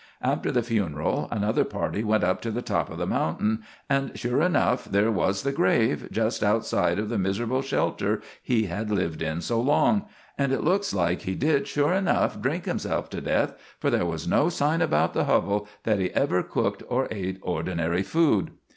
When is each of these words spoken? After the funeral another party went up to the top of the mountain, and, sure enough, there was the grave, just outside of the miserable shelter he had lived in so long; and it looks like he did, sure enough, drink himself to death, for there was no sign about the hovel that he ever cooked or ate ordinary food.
After 0.23 0.51
the 0.51 0.63
funeral 0.63 1.27
another 1.29 1.63
party 1.63 2.03
went 2.03 2.23
up 2.23 2.41
to 2.41 2.49
the 2.49 2.63
top 2.63 2.89
of 2.89 2.97
the 2.97 3.05
mountain, 3.05 3.61
and, 3.87 4.17
sure 4.17 4.41
enough, 4.41 4.85
there 4.85 5.11
was 5.11 5.43
the 5.43 5.51
grave, 5.51 6.07
just 6.11 6.41
outside 6.43 6.97
of 6.97 7.07
the 7.09 7.19
miserable 7.19 7.61
shelter 7.61 8.19
he 8.41 8.63
had 8.63 8.89
lived 8.89 9.21
in 9.21 9.41
so 9.41 9.61
long; 9.61 10.07
and 10.39 10.51
it 10.51 10.63
looks 10.63 10.91
like 10.91 11.21
he 11.21 11.35
did, 11.35 11.67
sure 11.67 11.93
enough, 11.93 12.41
drink 12.41 12.65
himself 12.65 13.11
to 13.11 13.21
death, 13.21 13.53
for 13.79 13.91
there 13.91 14.07
was 14.07 14.27
no 14.27 14.49
sign 14.49 14.81
about 14.81 15.13
the 15.13 15.25
hovel 15.25 15.67
that 15.83 15.99
he 15.99 16.09
ever 16.15 16.41
cooked 16.41 16.81
or 16.89 17.07
ate 17.11 17.37
ordinary 17.43 18.01
food. 18.01 18.49